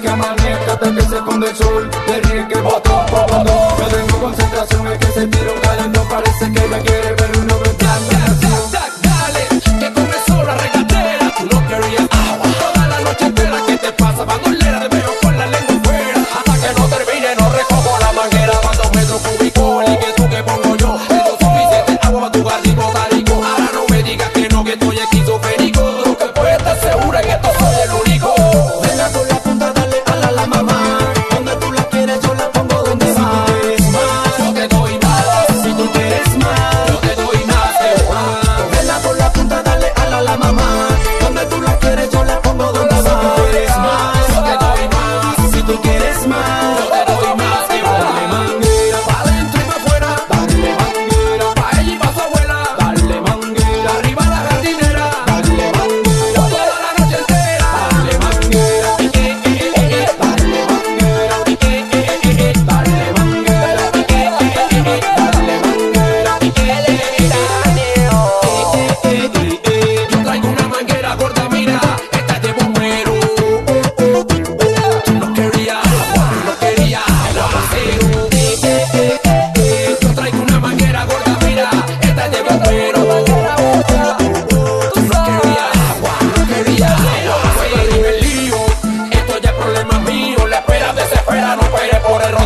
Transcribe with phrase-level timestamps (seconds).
[0.00, 1.90] que amanezca hasta que se ponga el sol.
[2.06, 6.68] Tenía que botó, botó No tengo concentración, es que se tira un calentón Parece que
[6.68, 7.79] la quiere, pero no me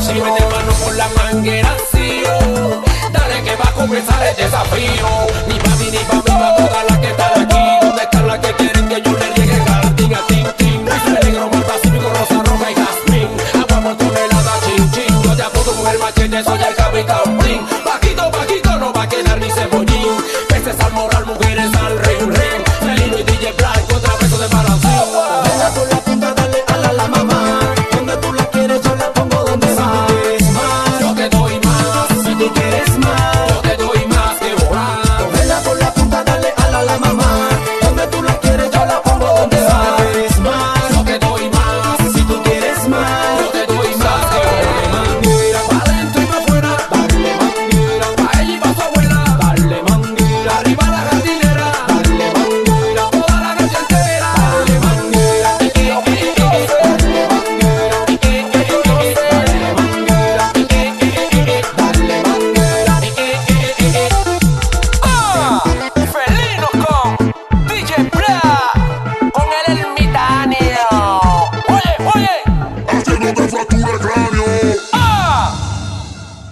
[0.05, 2.83] Si metes mano con la manguera, sí, oh.
[3.11, 5.09] Dale que va a comenzar el desafío.
[5.49, 7.65] Ni papi ni papi, va todas las que están aquí.
[7.81, 9.65] ¿Dónde están las que quieren que yo le llegue?
[9.65, 10.85] Garantiga, ting, ting.
[10.85, 13.29] Luis negro, muy pacífico, rosa, roja y jazmín.
[13.55, 15.23] Agua por tonelada, chin, chin.
[15.23, 17.44] Yo te apunto con el machete, soy el capitán.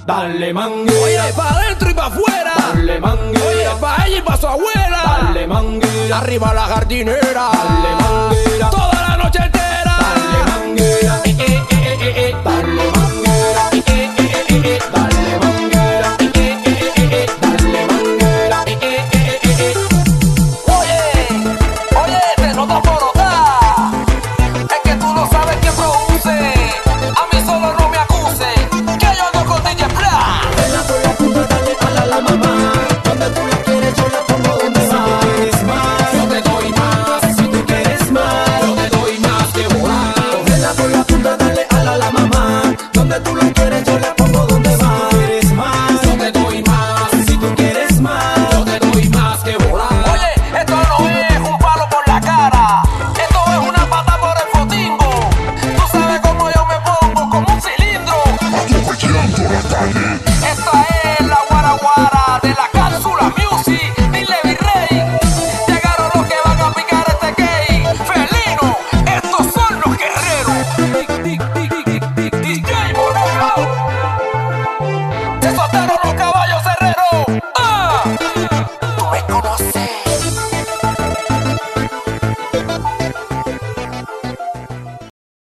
[0.05, 0.93] Dale mangue.
[0.99, 2.53] Oye, pa' adentro y pa' afuera.
[2.75, 3.41] Dale mangue.
[3.41, 5.19] Oye, pa' ella y pa' su abuela.
[5.23, 6.13] Dale mangue.
[6.13, 7.51] Arriba la jardinera.
[7.53, 8.59] Dale mangue.
[8.71, 9.97] Toda la noche entera.